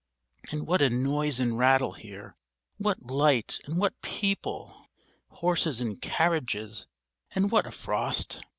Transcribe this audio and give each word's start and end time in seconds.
And 0.51 0.65
what 0.65 0.81
a 0.81 0.89
noise 0.89 1.39
and 1.39 1.59
rattle 1.59 1.91
here, 1.91 2.35
what 2.79 3.05
light 3.11 3.59
and 3.65 3.77
what 3.77 4.01
people, 4.01 4.87
horses 5.29 5.79
and 5.79 6.01
carriages, 6.01 6.87
and 7.35 7.51
what 7.51 7.67
a 7.67 7.71
frost! 7.71 8.41